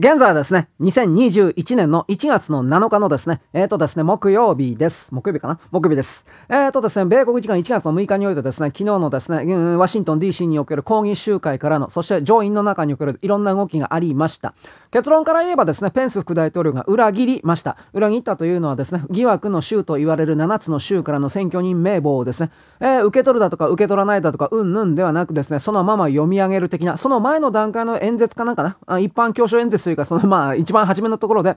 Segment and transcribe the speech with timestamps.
[0.00, 5.14] 現在はですね、2021年の1月の7日のですね、えっ、ー、とですね、木曜日です。
[5.14, 5.60] 木曜日かな？
[5.72, 6.24] 木曜日です。
[6.48, 14.54] えっ、ー、とですね、米国時間1月の6日においてですね、昨日のですね、ワシントン DC における抗議集会からの、そして上院の中におけるいろんな動きがありました。
[14.90, 17.76] 結論から言えばですね、ペンス副大統領が裏切りました。
[17.92, 31.56] 裏切ったというのはですね、疑惑の州と言われる7つの州からの選挙人名簿をですね、えー、受け取るだとか受け取らないだとか、うんぬんではなくですね、そのまま読み上げる的な、その前の段階の演説かなんかな、一般教書演説というか、そのまあ、一番初めのところで、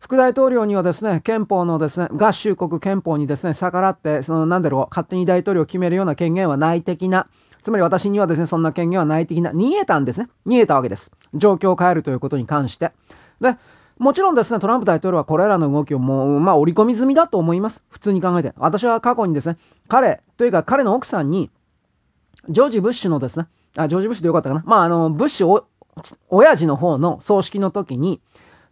[0.00, 7.28] 副大統領にはですね、憲法のですね、合衆国憲法にですね、逆らって、その、なんだろう、勝手に大統領を決めるような権限はない的な、
[7.62, 10.28] つまり私にはですね、そんな権限はない的な、逃げたんですね。
[10.44, 11.12] 逃げたわけです。
[11.34, 12.90] 状況を変えるということに関して。
[13.40, 13.56] で、
[13.98, 17.84] もちろんですね、トランプ大統領はこれらの動きをもう、まあ、織り込み済みだと思います。
[17.90, 18.54] 普通に考えて。
[18.56, 19.56] 私は過去にですね、
[19.88, 21.50] 彼、というか彼の奥さんに、
[22.48, 24.62] ジョージ・ブッシュのですね、あ、ジョージ・ブッシュでよかったかな。
[24.64, 25.64] まあ、あの、ブッシュ
[26.28, 28.20] 親父の方の葬式の時に、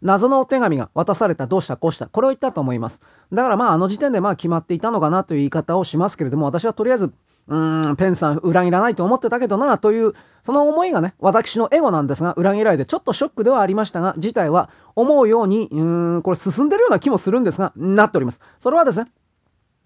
[0.03, 3.03] 謎のお手紙が渡された、どうした、こうした、これを言ったと思います。
[3.33, 7.13] だからまあ、あの時点でまあ決まっていたのかなという言い方をしますけれども、私はとりあえず、
[7.49, 18.41] うーん、ペンさん裏切らないと思ってたけどな、という、その思いがね、私のエゴなんですが、裏切られてちょっとショックではありましたが、事態は思うように、うーん、これ進んでるような気もするんですが、なっております。
[18.61, 19.11] それはですね、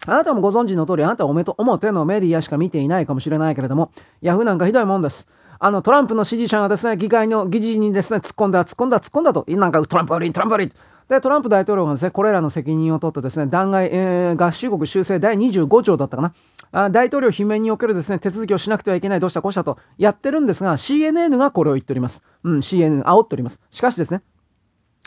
[0.07, 5.27] あなたもご存知の通り、あなたはおめと表のメディアしか見ていないかもしれないけれども、ヤフーなんかひどいもんです。
[5.63, 10.71] あの、トランプの支持者がですね、議会の議事にですね、突っ込んだ、突っ込んだ、突っ込んだと、なんかトランプ悪い、トランプ悪い。
[11.07, 16.33] で、トランプ大統領がですね、これらの責任を取ってですね、弾劾、えー、合衆国修正第25条だったかな。
[16.71, 22.23] あ大統領罷免におけるですね、手続きをしなくてはいけない、どうしたこうしたとやってるんですが、CNN がこれを言っております。
[22.43, 23.61] うん、CNN、煽っております。
[23.69, 24.23] しかしですね、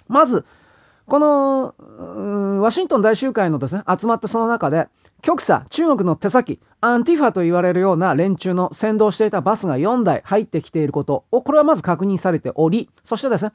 [0.07, 0.45] まず、
[1.07, 1.75] この、
[2.61, 4.87] ワシントン大集会のですね、集まったその中で、
[5.23, 13.53] 極左、中国の手先、アンティファと言われるような連中の先導していたバスが4台入ってきていることを、これはまず確認されており、そしてですね、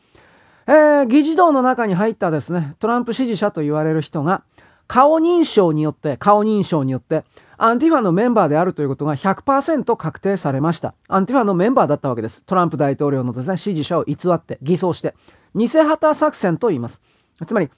[0.67, 4.43] えー、議事堂の中に入ったですね、トランプ支持者と言われる人が、
[4.87, 7.23] 顔認証によって、顔認証によって、
[7.57, 10.95] アンティファのメンバーであるということが100%確定されました。
[11.07, 12.41] アンティファのメンバーだったわけです。
[12.47, 15.13] トランプ大統領のですね、支持者を偽って、偽装して、
[15.53, 17.01] 偽旗作戦と言います。
[17.45, 17.69] つまり、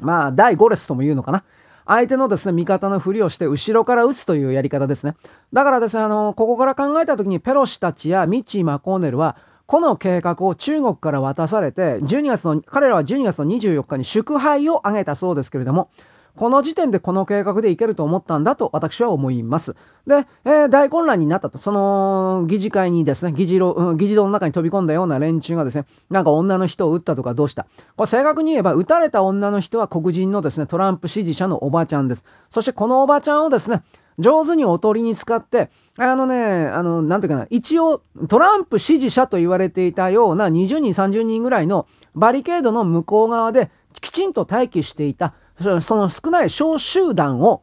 [0.00, 1.42] まあ、第5列とも言うのかな。
[1.88, 5.16] 相手のですね、味方のふりをして後ろから撃つというやり方ですね。
[5.54, 15.88] だからですね、あの、ここから考えた時にペロシたちやミッチー・マコーネルは、この計画を中国から渡されて、12月の、彼らは12月の24日に祝杯を挙げたそうですけれども、
[16.36, 19.74] この時点でこの計画でいけると思ったんだと私は思います。
[20.06, 21.58] で、えー、大混乱になったと。
[21.58, 27.66] その議事会にですね、議事堂、うん、議事堂の中に飛び込んだような連中がですね、なんか女の人を撃ったとかどうした。
[27.96, 32.24] これ正確に言えば、撃たれた女の人は黒人のですね、トランプ支持者のおばちゃんです。
[32.50, 33.82] そしてこのおばちゃんをですね、
[34.18, 47.62] 上手におとりに使って、あのね、あの、なんていうかな、一応、トランプ支持者と言われていたような20人、30人ぐらいのバリケードの向こう側できちんと待機していたその少ない小集団を、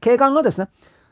[0.00, 0.68] 警官がですね、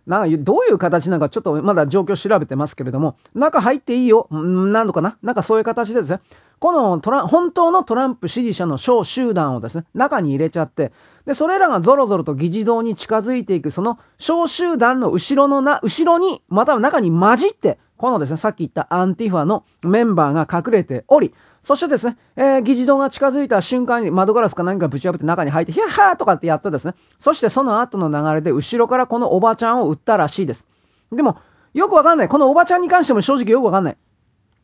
[0.06, 5.18] なんかどういう形なのかちょっとまだ状況調べてますけれども、中入っていいよ、何度かな。
[5.22, 6.20] なんかそういう形でですね、
[6.58, 10.92] このトラ本当のトランプ支持者の小集団をですね、中に入れちゃって、
[11.26, 21.34] で、それらがゾロゾロと議事堂に近づいていく、その小集団の後ろのな、後ろに、または中に混じって、このですね、さっき言ったアンティファのメンバーが隠れており、
[21.68, 30.66] そしてですね、えー、議事堂が近づいた瞬間に窓ガラスか何かぶち破って中に入って、ヒャッハーとかってやってですね、そしてその後の流れで後ろからこのおばちゃんを撃ったらしいです。
[31.12, 31.36] でも、
[31.74, 32.28] よくわかんない。
[32.30, 33.96] このおばちゃんに関しても正直よくわかんない。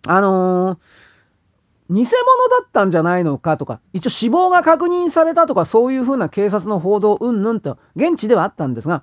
[0.07, 9.03] あのー、偽物だったんじゃないのかとか、一応死亡が確認されたとか、そういうふうな警察の報道、うんぬんと、現地ではあったんですが、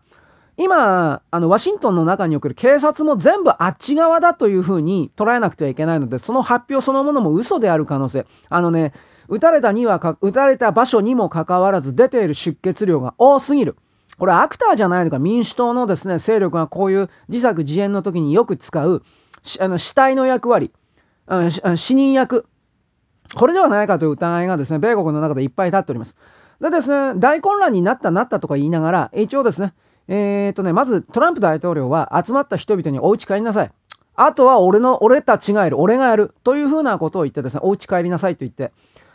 [0.57, 8.25] 今、あの、ワシントンの中における警察も全部あっち側だというふうに捉えなくてはいけないので、その発表そのものも嘘である可能性。
[8.49, 8.93] あのね、
[9.27, 13.77] 撃たれたにはか、撃たれた場所にもかかわらず出ている出血量が多すぎる。
[14.17, 19.03] これアクターじゃないのか、民主党のですね、勢力がこういう自作自演の時によく使う、
[19.59, 20.71] あの死体の役割、
[21.75, 22.45] 死人役。
[23.33, 26.17] これではないかという疑いがですね、米国の中でいっぱい立っております。
[26.59, 29.73] でですね、大混乱になったなったとか言いながら、一応ですね、
[30.07, 33.71] えー、っとね、まずトランプ大統領は集まった人々にお家帰りなさい。
[34.15, 36.33] あとは俺の、俺たちがやる、俺がやる。
[36.43, 38.71] というふうなことを言ってですね、お家帰りなさいと言って、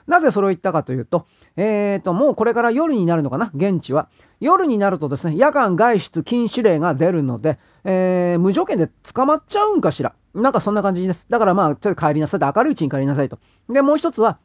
[0.06, 4.08] なぜそれを言ったかというと、えーと、もうこれから夜になるのかな現地は。
[4.40, 10.14] 夜になるとですね、夜間外出禁止令が出るので、えー、無条件で捕まっちゃうんかしら。
[10.34, 11.26] なんかそんな感じです。
[11.30, 13.38] だからまあ、ちょっと帰りなさいと、明るいうちに帰りなさいと。
[13.68, 14.38] で、もう一つは、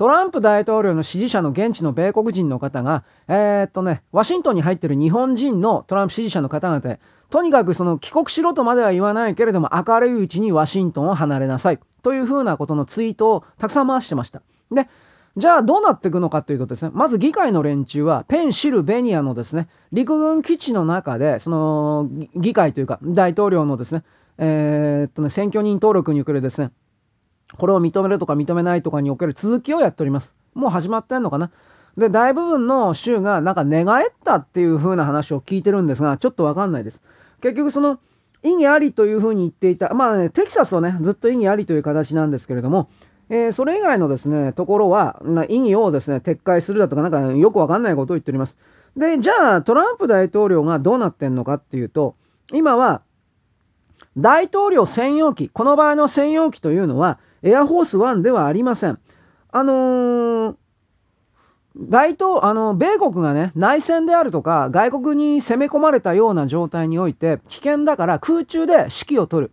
[0.00, 6.96] トランプ大統領の支持者の現地の米国人の方が、えー、っとね、ワシントンに入ってる日本人のトランプ支持者の方々
[7.28, 11.80] とにかくその帰国しろとまでは言わないけれども、明るいうちにワシントンを離れなさい。
[12.02, 14.40] というふうなことのツイートをたくさん回してました。
[14.72, 14.88] で、
[15.36, 24.04] じゃあどうなっていくのかというとですね、まず議会の連中はペンシルベニアのですね、陸軍基地の中で、その議会というか大統領のですね、
[24.38, 26.70] えー、っとね、選挙人登録におけるですね、
[27.56, 30.34] これを認めるとか認めないとかにおける続きをやっております。
[30.54, 31.50] もう始まってんのかな？
[31.96, 37.02] で、大部分の州がなんか寝返ったっていう風な話を聞いてるんですが、ちょっとわかんないです。
[37.40, 37.98] 結局その、
[38.42, 42.88] 意義ありという風に言っていた、まあね、テキサスはね、ずっと意義ありという形なんですけれども、
[43.28, 48.58] えー、それ以外のですね、ところは、な意義をですね、撤回するだとか、なんかよくわかんないことを言っております。
[48.96, 52.14] で、じゃあ、トランプ大統領がどうなってんのかっていうと、
[52.52, 53.02] 今は、
[54.16, 58.98] 大統領専用機、この場合の専用機というのは、エアフォースワンではありません。
[59.52, 60.56] あのー、
[61.76, 69.52] 大統、あの、米国がね、内戦であるとか、外国に攻め込まれたような状態において、危険だから空中で指揮を取る。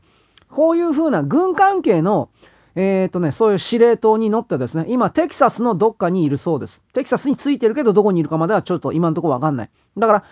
[0.49, 2.29] こういう風な軍関係の、
[2.75, 6.81] えっ、ー、とね、そういう司令塔に乗ってですね、今、テキサスのどっかにいるそうです。
[6.93, 9.69] テキサスについてるけど、どこにいるかまではちょっと今のところわかんない。
[9.97, 10.23] だから、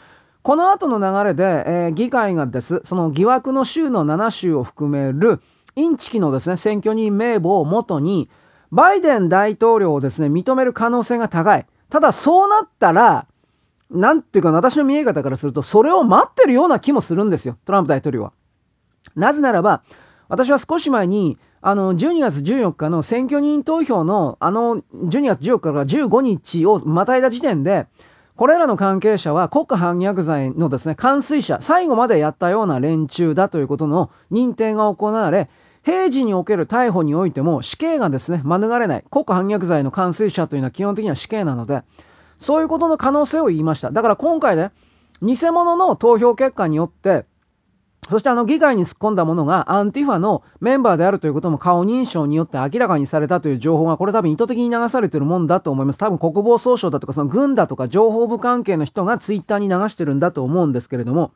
[0.41, 5.41] この後の流れで、えー、議会がです、その疑惑の州の7州を含める、
[5.75, 8.29] インチキのですね、選挙人名簿をもとに、
[8.71, 11.65] バイデン大統領をですね、認める可能性が高い。
[11.89, 13.27] ただ、そうなったら、
[13.91, 18.33] なんていうか、私の見え方からすると、それを待ってるような気もするんですよ、トランプ大統領は。
[19.15, 19.83] なぜならば、
[20.27, 27.87] 私は少し前に、あの、12月14日の選挙人投票の、あの、12月14日から15日をまたいだ時点で、
[28.35, 35.49] これらの関係者は国家反逆罪のですね、完遂者、最後までやったような連中だということの認定が行われ、
[35.85, 39.05] 平時における逮捕においても死刑がですね、免れない。
[39.11, 41.83] 国家反逆罪の完遂者というのは基本的には死刑なので、
[42.39, 43.91] そういうことの可能性を言いました。
[43.91, 44.71] だから今回ね、
[45.21, 47.25] 偽物の投票結果によって、
[48.09, 55.97] そしてあの議会に突っ込んだものがアンティファのメンバーであるということも顔認証によって明らかにされたという情報がこれ多分意図的に流されてるもんだと思います。
[55.97, 61.31] 多分国防総省だとかその軍だとか情報部関係の人がツイッターに流してるんだと思うんですけれども、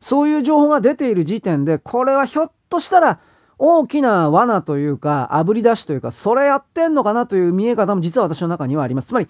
[0.00, 3.20] そういう情報が出ている時点で、これはひょっとしたら
[3.62, 9.08] 大きな罠というか、炙り出しというか、それやってんのかなという見え方も実は私の中にはあります。
[9.08, 9.28] つまり、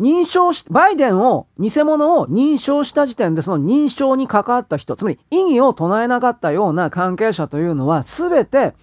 [0.00, 8.74] 認証し、バイデンを、偽物を認証した時点でその認証に関わった人、つまり異議を唱えなかったような関係者というのは、すべて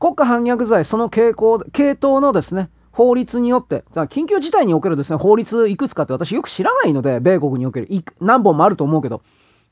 [0.00, 7.88] 国家反逆罪、その傾向、系統のですね、法律によって、緊急事態におけるですね、法律いくつかって私よく知らないので、米国における、
[8.20, 9.22] 何本もあると思うけど。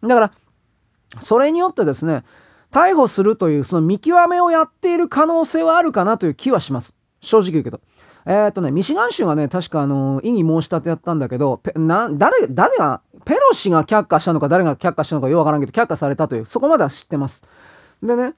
[0.01, 0.33] だから、
[1.19, 2.23] それによってですね、
[2.73, 6.95] 逮捕するというその見極めをやっている可能性はあるかなという気はします。
[7.21, 7.81] 正直言うけど。
[8.25, 17.45] え、っとね、ミシガン州がね、確かあの、異議申し立てやったんだけど、な、誰、誰が、ペロシが却下したのか誰が却下したのかよくわからんけど、却下されたという、そこまでは知ってます。
[18.03, 18.35] でね、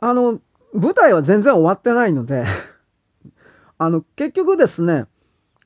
[0.00, 0.38] あの、
[0.74, 2.44] 舞台は全然終わってないので
[3.78, 5.06] あの、結局ですね、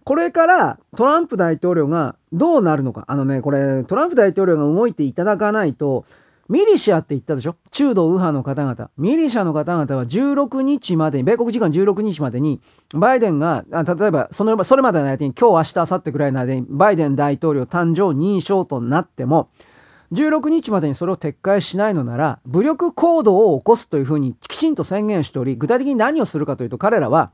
[0.05, 3.05] これからトランプ大統領がどうなるのか。
[3.09, 6.05] あのね、これ、トランプ大統領が動いていただかないと、
[6.49, 7.57] ミリシアって言ったでしょ？
[7.71, 8.91] 中道右派の方々。
[8.97, 12.61] ミリシャの方々は16日までに、米国時間16日までに、
[12.95, 19.49] バイデンが、あ例えば、その、それまでの間に今日、明日、明後日くらいの間に、バイデン大統領誕生認証となっても、
[20.13, 27.33] 16日までにそれを撤回しないのなら、武力行動を起こすというふうにきちんと宣言しており、具体的に何をするかというと、彼らは、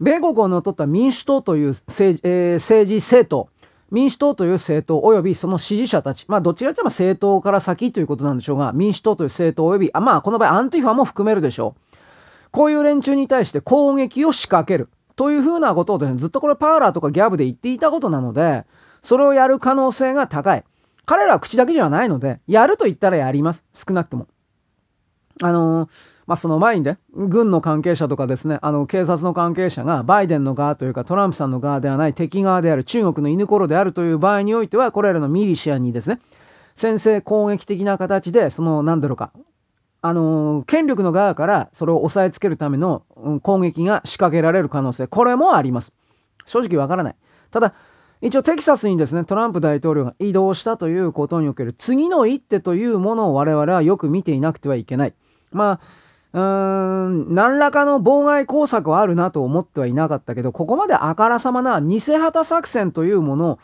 [0.00, 3.48] 米国を乗っ取った民主党という政,、えー、政治政党、
[3.90, 11.96] 民主党という政党及びその支持者たち、まあどちらかというと政党から先ということなんでしょうが、民主党という政党及び、あまあこの場合アンティファも含めるでしょう。
[12.50, 14.88] こういう連中に対して攻撃を仕掛ける。
[15.16, 18.64] というふうなことをですね、ずっとこれパーラーとかギャブで言っていたことなので、
[19.02, 20.64] それをやる可能性が高い。
[21.06, 23.64] 彼らは口だけではないので、やると言ったらやります。
[23.74, 24.26] 少なくとも。
[25.42, 36.20] あのーまあ、その前にね、軍の関係者とかですね、あの、警察の関係者が、バイデンの側というか、トランプさんの側ではない敵側である中国の犬頃であるという場合においては、これらのミリシアにですね、
[36.76, 39.32] 先制攻撃的な形で、その、なんだろうか、
[40.00, 43.04] あのー、権力の側からそれを押さえつけるための、
[43.42, 45.92] 攻撃が仕掛けられる可能性、これもあります。
[46.46, 47.16] 正直わからない。
[47.50, 47.74] ただ、
[48.20, 55.14] 一応テキサスにですね、トランプ大統領が移動したということにおける次の一手というものを我々はよく見ていなくてはいけない。
[55.52, 55.80] まあ、
[56.34, 63.58] うーん、何らかの妨害工作はあるなと思ってはいなかったけど、ここまであからさまな偽旗作戦というものを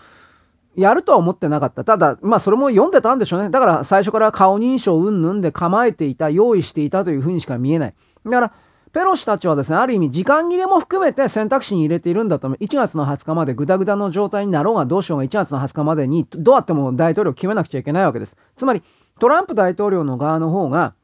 [0.76, 1.82] やるとは思ってなかった。
[1.82, 3.50] ただ、まあそれも読んでたんでしょうね。
[3.50, 7.94] だから最初から顔認証うんぬんで構えていた、用意していたというふうにしか見えない。
[8.24, 8.52] だから、
[8.92, 12.64] ペロシたちはですね、ある意味時間切れも含めて選択肢に入れているんだと思う。
[12.64, 18.36] 1月の20日までグダグダの状態になろうがどうしようが1月の20日までにどうやっても大統領を決めなくちゃいけないわけです。
[18.56, 18.84] つまり、
[19.18, 20.94] トランプ大統領の側の方が、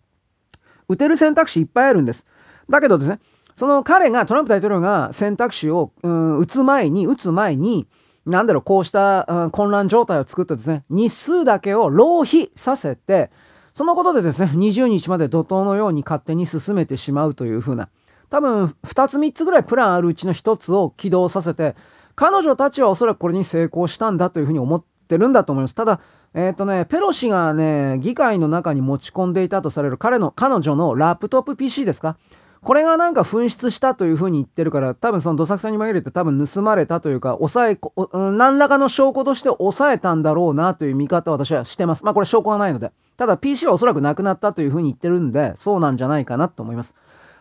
[0.89, 2.27] 打てる選択肢いっぱいあるんです。
[2.69, 3.21] だけどですね、
[3.57, 7.87] その彼が、トランプ大統領が選択肢を、うん、打つ前に、打つ前に、
[8.27, 13.31] なんだろう、こうした、うん、混乱状態を作ってですね、日数だけを浪費させて、
[13.75, 17.89] そのことでですね、20日まで怒涛のように勝手に進めてしまうというふうな、
[18.29, 21.77] 多分2つ3つぐらいプランあるうちの1つを起動させて、
[22.15, 25.75] 彼女たちはおそらくこれに成功したんだというふうに思ってるんだと思います。
[25.75, 26.01] ただ、
[26.37, 32.19] えっ、ー、とね、ペロシがね、議会の中に持ち込んでいたとされる彼の、彼女のラップトップ PC ですか？
[32.63, 37.81] これがなんか紛失したというふうに言ってるから、多分そのどさくさに紛れて多分盗まれたというか、抑え、
[38.13, 42.05] 何らかの証拠として抑えたんだろうなという見方を私はしてます。
[42.05, 42.93] まあこれ証拠がないので。
[43.17, 46.95] ただ PC はおそらくなくなったというふうに言ってるんで、そうなんじゃないかなと思います。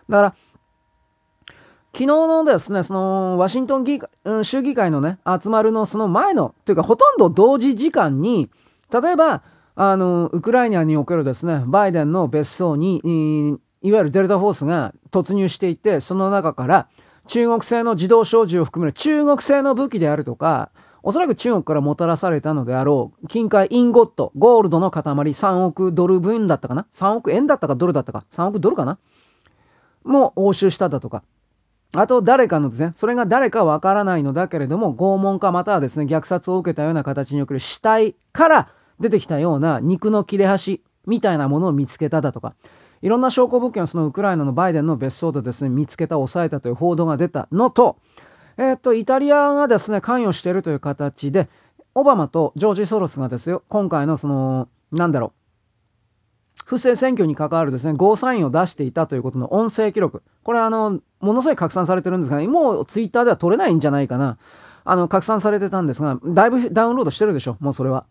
[0.07, 0.35] だから、
[1.91, 8.49] 昨日のですね、その、ワシントン議会、うん、州議会のね、集まるのその前の、というか、ほとんど同時時間に、
[8.91, 9.43] 例えば、
[9.75, 16.87] あの、ウクライナにおけるですね、バイデンの別荘に、いわゆるデルタフォースが突入していて、その中から
[17.27, 20.71] 中国製の自動小銃を含める中国製の武器であるとか、
[21.03, 28.97] おそらく中国からもたらされたのであろう、金塊インゴット、ゴールドの塊3億ドル分だったかな ?3 億円だったかドルだったか ?3 億ドルかな？
[30.03, 31.23] も押収しただとか。
[31.97, 42.55] あと誰かのですね、それが誰かわからないのだけれども、拷問かまたはですね、虐殺を受けたような形における死体から出てきたような肉の切れ端みたいなものを見つけただとか、
[43.01, 47.97] いろんな証拠物件をそのウクライナのバイデンの別荘でですね、見つけた、抑えたという報道が出たのと、
[48.57, 51.49] え、っと、イタリアがですね、関与しているという形で、
[51.93, 55.44] オバマとジョージ・ソロスがですよ、今回のその、なんだろう、
[56.65, 60.23] 不正選挙に関わるですね、ゴーサインを出していたということの音声記録。
[60.43, 64.37] これあの、ものすごい拡散されてるんですが、ね、もうツイッターでは取れないんじゃないかな。
[64.83, 68.05] あの、拡散されてたんですが、だいぶダウンロードしてるでしょ、もうそれは。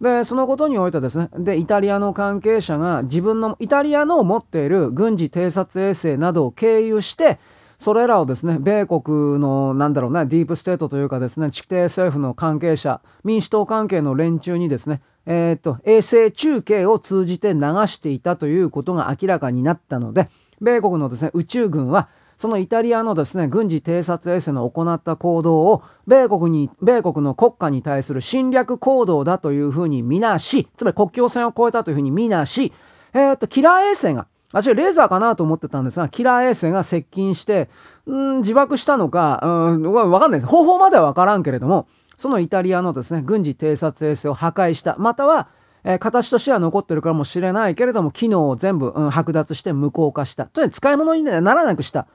[0.00, 7.38] で、そのことにおいてですね、で、イタリアの関係者が自分の、イタリアの持っている軍事偵察衛星などを経由して、
[7.78, 20.28] それらをですね、米国の、なんだろうな、ディープステートというかですね、地底政府の関係者、民主党関係の連中にですね、えー、っと、衛星中継を通じて流していたということが明らかになったので、
[20.60, 22.08] 米国のですね、宇宙軍は、
[22.38, 32.72] そのイタリアのですね、軍事偵察衛星の行った行動を、米国に、米国の国家に対する侵略行動だというふうに見なし、つまり国境線を越えたというふうに見なし、
[33.12, 37.68] えー、っと、キラー衛星が、私はレーザーかなと思ってたんですが、キラー衛星が接近して、
[38.06, 39.48] うん、自爆したのか、う
[39.78, 40.50] ん、わかんないです。
[40.50, 41.86] 方法まではわからんけれども、
[42.20, 44.94] そのイタリアのですね、軍事偵察衛星を破壊した。
[44.98, 45.48] または、
[45.84, 50.44] えー、形としては残ってるかもしれないけれども、機能を全部、うん、剥奪して無効化した。
[50.44, 52.06] とにかく使い物にならなくした。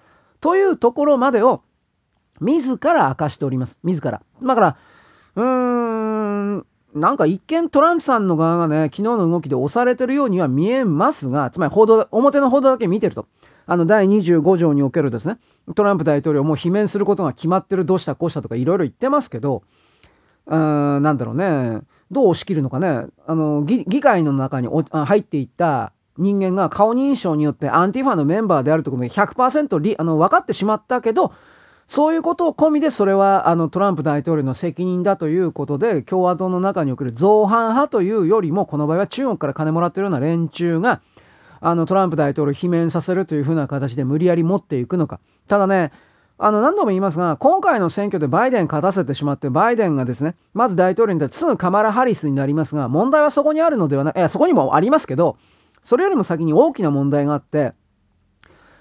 [0.42, 1.64] というところまでを、
[2.40, 3.80] 自ら明かしております。
[3.82, 4.22] 自ら。
[4.44, 4.78] だから、
[5.38, 5.44] うー
[6.58, 13.26] ん、なんか一見トランプさんの側がね、昨日の動きで押されてるようには見えますが、つまり報道、表の報道だけ見てると。
[13.66, 15.40] あの、第25条におけるですね、
[15.74, 19.64] トランプ大統領も罷免することが決まってる、どうしたこうしたとかいろいろ言ってますけど、
[20.48, 31.34] なんだろうね、どう押し切るのかね、あの、議会の中に入っていった人間が顔認証によってアンティファのメンバーであるということで100%リあの分かってしまったけど、
[31.88, 41.02] そういうことを込みでそれはあのトランプ大統領の責任だということで共和党の中における造反派というよりもこの場合は中国から金もらってるような連中が
[41.62, 45.20] あのトランプ大統領を罷免させるというふうな形で無理やり持っていくのか。
[45.48, 45.92] ただね、
[46.38, 55.38] あの、何度も言いますが、今回の選挙でバイデン勝たせてしまって、バイデンがですね、まず大統領に対ってすぐカマラ・ハリスになりますが、問題はそこにあるのではない、いや、そこにもありますけど、
[55.82, 57.74] それよりも先に大きな問題があって、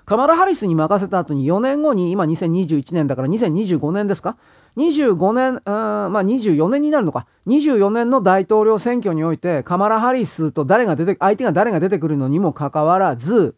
[0.05, 4.37] カマラ・ハリスに任せた後に4年後に、今2021年だから2025年ですか
[4.77, 7.27] ?25 年、まあ24年になるのか。
[7.47, 13.55] 24年の大統領選挙において、カマラ・ハリスと誰が出て、相手が誰が出てくるのにもかかわらず、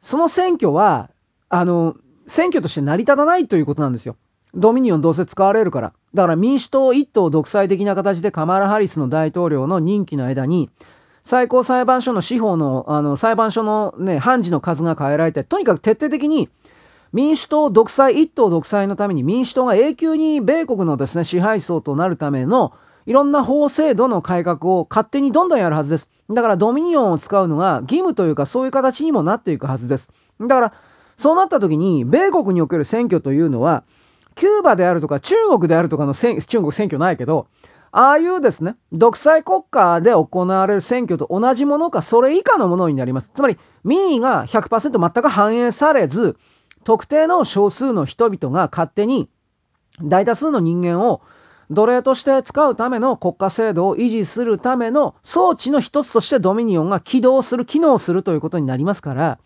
[0.00, 1.10] その選挙は、
[1.48, 1.96] あの、
[2.30, 4.16] 選挙として成り立たないということなんですよ。
[4.54, 5.92] ドミニオンどうせ使われるから。
[6.14, 10.70] だから民主党一党独裁的な形でカマラ・ハリスの大統領の任期の間に、
[11.24, 16.48] 最高裁判所の司法の、あの、裁判所のね、判事の数が変えられて、とにかく徹底的に
[17.12, 22.72] 民主党独裁、一党独裁のために民主党が永久に米国のですね、支配層となるための、
[23.06, 26.08] いろんな法制度の改革を勝手にどんどんやるはずです。
[26.30, 30.12] だからドミニオンを使うのが義務というかそういう形にもなっていくはずです。
[30.40, 30.72] だから、
[31.20, 33.84] そうなった時に、米国における選挙というのは、
[34.36, 37.46] キューバであるとか中国であるとかの中国選挙ないけど、
[37.92, 43.30] ああいうですね、独裁国家で行われる選挙と同じものか、それ以下のものになります。
[43.34, 46.38] つまり、民意が100%全く反映されず、
[46.84, 49.28] 特定の少数の人々が勝手に
[50.02, 51.20] 大多数の人間を
[51.70, 59.38] 奴隷として使うための国家制度を維持するための装置の一つとしてドミニオンが起動する、機能するということになりますから、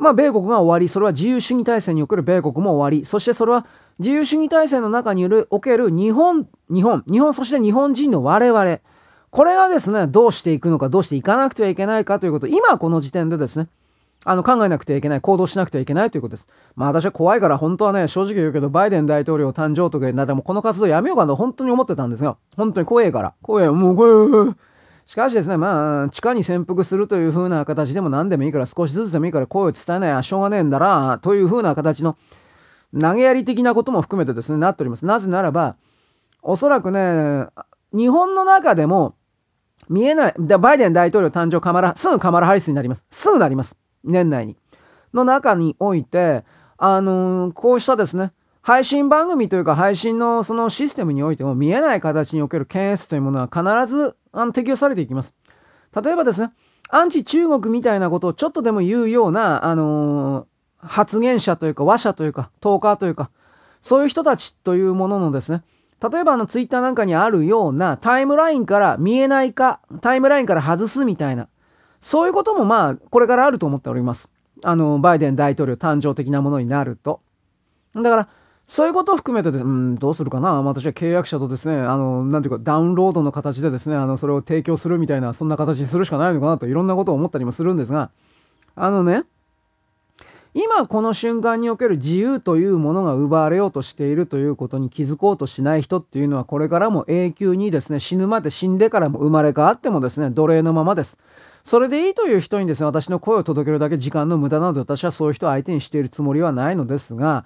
[0.00, 3.66] まあ、米国が終わり、それは自由主義体制における米国も終わり、そしてそれは
[3.98, 8.78] 自由主義体制の中における日本、日本、日本、そして日本人の我々、
[9.30, 13.68] これがですね、どうしていくのか、どうしていかなくてはいけないかということ、今この時点でですね、
[14.24, 16.48] あの考えなくてはいけない、行動しなくてはいけないということです。
[16.76, 23.34] まあ私は怖いから本当はね、正直言うけど、バイデン大統領誕生とかなでもこの活動やめようかなと本当に思ってたんですが、本当に怖いから。
[23.42, 24.54] 怖い、もう怖い。
[25.10, 32.16] しかしですね、まあ、地下に潜伏するという風な形でも何でもいいから、少しずつでもいいから声を伝えない、しょうがねえんだな、という風な形の
[32.96, 35.06] 投げやり的なことも含めてですね、なっております。
[35.06, 35.74] なぜならば、
[36.42, 37.48] おそらくね、
[37.92, 39.16] 日本の中でも
[39.88, 43.02] 見えない、バイデン大統領誕生カマラ、すぐカマラハリスになります。
[43.10, 43.76] すぐなります。
[44.04, 44.56] 年内に。
[45.12, 46.44] の中において、
[46.78, 48.30] あのー、こうしたですね、
[48.62, 55.34] 配信番組というか配信のそのシステムにおいても見えない形における検閲というものは必ずあの適用されていきます。
[56.02, 56.52] 例えばですね、
[56.88, 63.30] アンチ中国みたいなことをちょっとでも言うような、あのー、発言者というか、話者というか、トーカーというか、
[63.82, 65.62] そういう人たちというもののですね、
[66.00, 71.48] 例えばあのツイッターなんかにあるようなタイムラインから見えないか、タイムラインから外すみたいな、
[72.00, 74.30] そういうこともまあ、これからあると思っております。
[74.64, 77.20] あの、バイデン大統領誕生的なものになると。
[77.94, 78.28] だから、
[78.70, 88.12] そういうことを含めてで、うん、どうするかな私は契約者とですね、あの、なんていうか、ダウンロードの形でですね、あの、それを提供するみたいな、そんな形にするしかないのかなと、いろんなことを思ったりもするんですが、
[88.76, 89.24] あのね、
[90.54, 101.18] 今この瞬間における自由というものが奪われようとしているということに気づこうとしない人っていうのはこれからも永久にですね死ぬまで死んでからも生まれ変わってもですね奴隷のままです。
[101.64, 107.44] それでいいという人にですね、私の声を届けるだけ時間の無駄なので、私はそういう人を相手にしているつもりはないのですが、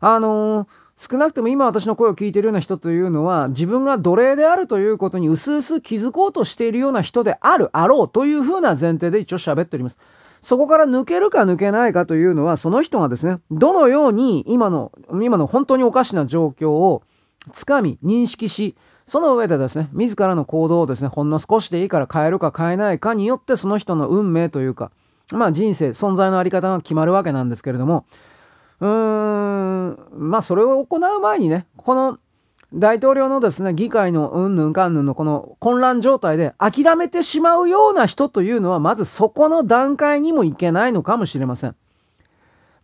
[0.00, 0.68] あのー、
[1.10, 9.98] 少なくとも今私の声を聞いているような人というのは、自分が奴隷であるということに薄々気づこうとしているような人である、あろうというふうな前提で一応喋っております。
[10.42, 17.02] そこから抜けるか抜けないかというのは、その人がですね、どのように今の、今の本当におかしな状況を
[17.52, 24.90] つかみ、認識し、その上でですね、自らの行動をですね、ほんの少しでいいから変えるか変えないかによって、その人の運命というか、
[25.32, 28.04] まあ人生、存在のあり方が決まるわけなんですけれども、
[28.80, 32.18] うーん、まあそれを行う前にね、この
[32.74, 41.76] 大統領のですね、議会のうんぬんかんぬんのこの混乱状態で諦めてしまうような人というのは、まずそこの段階にもいけないのかもしれません。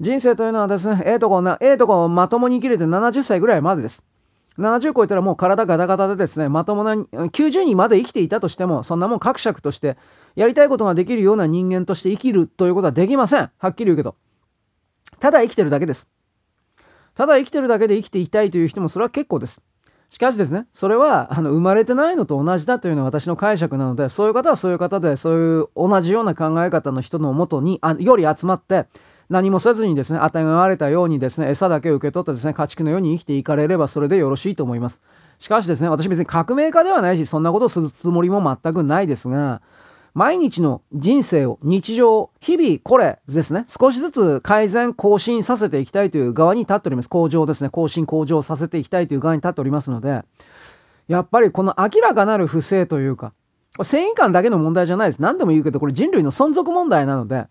[0.00, 4.02] 人生というのはですね、ええとこな、ええとこまともに生きれて70歳ぐらいまでです。
[4.58, 9.96] 70超えたらもう体ガタガタでですね、まともな、90人まで生きていたとしても、そんなもん格尺として、
[10.36, 13.50] やりたいことができるような人間として生きるということはできません。
[13.58, 14.14] はっきり言うけど。
[15.18, 16.08] ただ生きてるだけです。
[17.14, 19.60] ただ生きてるだけで生きていたいという人もそれは結構です。
[20.12, 28.88] しかしですね、それは、あの、生まれてないのと同じだというのは私の解釈なので、そういう方はそういう方で、そういう同じような考え方の人のもとに、あより集まって、
[29.30, 35.02] 何もせずにですね、与えられたようにですね、餌だけ受け取ってですね、家畜のように生きていかれればそれでよろしいと思います。
[35.38, 39.62] しかしですね、私別に革命家ではないし、そんなことをするつもりも全くないですが、
[40.14, 47.08] 毎日の人生を、日常、日々これですね、少しずつ改善、更新させていきたいという側に立っております。
[47.08, 50.22] 向上ですね、更新、向上させていきたいという側に立っておりますので、
[51.08, 53.32] やっぱりこの明らかなる不正というか、
[53.82, 55.22] 繊維感だけの問題じゃないです。
[55.22, 57.46] 何でも言うけど、これ人類の存続問題なので、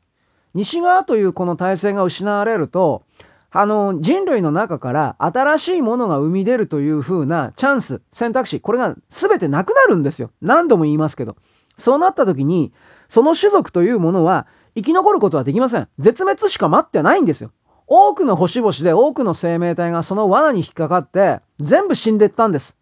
[0.53, 3.03] 西側というこの体制が失われると、
[3.49, 10.29] あの、人類の中から新しいものが生み出るという風なチャンス、選択肢、これが全てなくなるんですよ。
[10.41, 11.35] 何度も言いますけど。
[11.81, 12.71] そうなった時に、
[13.09, 15.87] その種族というものは生き残ることはできません。
[15.99, 17.51] 絶滅しか待ってないんですよ。
[17.87, 22.77] 多くの星々で多くの生命体がその罠に引っかかって全部死んでったんです。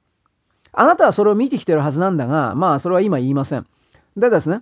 [0.72, 3.66] あなたはそれを見てきてるはずなんだが、まあそれは今言いません。
[4.16, 4.62] でですね、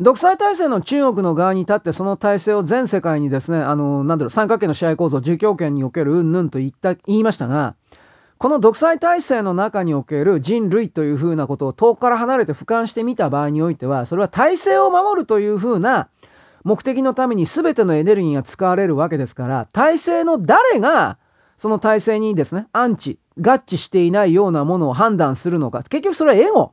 [0.00, 7.76] 独裁体制の中国の側に立ってその体制を全世界にですね、あの、なんだろう、三角形の支配構造、儒教権におけるうんぬんと言った、言いましたが、
[8.38, 16.08] この独裁体制の中における人類というふうなことを遠くから離れて俯瞰してみた場合においては、それは体制を守るというふうな
[16.64, 21.18] 目的のために全てのエネルギーが使われるわけですから、体制の誰が
[21.58, 25.82] その体制にですね、アンチ、合致していないようなものを判断するのか。
[25.84, 26.72] 結局それはエゴ。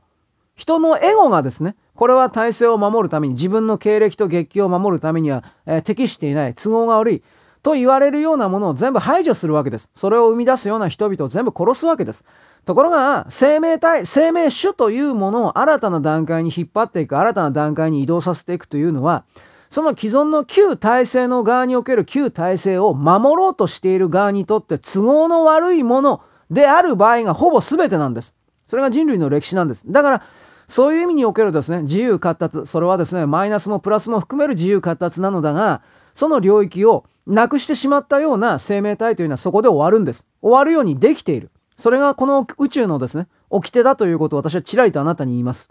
[0.54, 7.22] 人のエゴがですね、これは体制を守るために、自分の経歴と月経を守るためには、えー、適していない、都合が悪い、
[7.62, 9.88] と言われるようなものを全部排除するわけです。
[9.94, 12.24] それを生み出すような人々を全部殺すわけです。
[12.64, 19.24] ところが、生命体、生命種というものを新たな段階に引っ張っていく、新たな段階に移動させていくというのは、
[19.70, 26.20] その既存の旧体制の側における旧体制を守ろうとしている側にとって都合の悪いもの
[26.50, 28.34] である場合がほぼ全てなんです。
[28.66, 29.84] それが人類の歴史なんです。
[29.86, 30.22] だから、
[30.68, 35.82] そういう意味におけるですね、自由活達、それはですね、マイナスもプラスも含める自由活達なのだが、
[36.14, 40.26] その領域をなくしてしまったような生命体というのはそこで終わるんです。
[40.40, 41.50] 終わるようにできている。
[41.78, 45.68] それがこの宇宙のですね、掟だということを私はちらりとあなたに言います。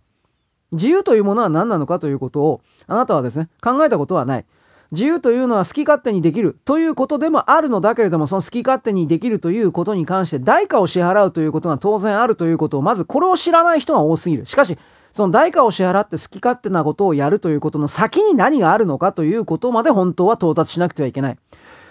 [0.72, 4.46] 自由というものは何なのかということをあなたはですね、考えたことはない。
[4.92, 14.46] 自由というのは好き勝手にできるということでもあるのだけれども、その好き勝手にできるということに関して代価を支払うということが当然あるということを、まずこれを知らない人が多すぎる。
[14.46, 14.78] しかし、
[15.14, 21.38] その代価を支払って好き勝手なことをやるということの先に何があるのかということまで本当は到達しなくてはいけない。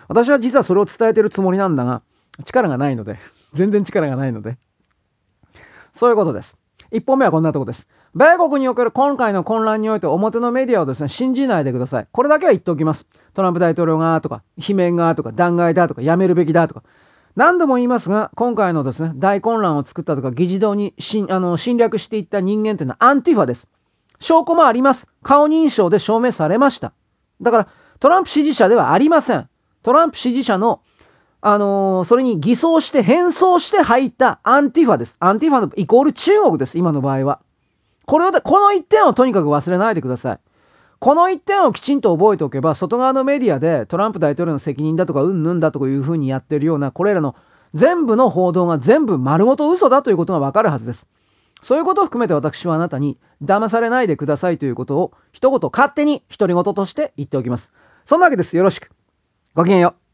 [0.08, 2.02] 私は実はそれを伝えてるつもりなんだが、
[2.44, 3.18] 力がないので、
[3.54, 4.58] 全然力がないので。
[5.94, 6.58] そういうことです。
[6.92, 7.88] 一本目はこんなとこです。
[8.12, 12.08] 米国における今回の混乱において表のメディアをですね、信じないでください。
[12.10, 13.06] これだけは言っておきます。
[13.34, 16.82] トランプ大統領がとか、罷免がとか、弾劾だとか、やめるべきだとか。
[17.36, 20.94] 何度も言いますが、今回のですね、大混乱を作ったとか、議事堂に
[21.28, 23.68] あの侵略していった人間というのはアンティファです。
[24.18, 25.08] 証拠もあります。
[25.22, 26.92] 顔認証で証明されました。
[27.40, 27.68] だから、
[28.00, 29.48] トランプ支持者ではありません。
[29.84, 30.80] トランプ支持者の、
[31.42, 35.16] あのー、それに偽装して変装して入ったアンティファです。
[35.20, 37.40] アンティファのイコール中国です、今の場合は。
[38.10, 40.38] これを、この一点をとにかく忘れないでください。
[40.98, 47.36] この一点をきちんと覚えておけば、外側のメディアでトランプ大統領の責任だとか、うんぬんだとかいうふうにやってるような、これらの
[47.72, 51.06] 全部の報道が全部丸ごと嘘だということがわかるはずです。
[51.62, 57.72] そういうことを含めて私はあなたに騙されないでくださいということを一言勝手に独り言として言っておきます。
[58.06, 58.56] そんなわけです。
[58.56, 58.90] よろしく。
[59.54, 60.09] ごきげんよう。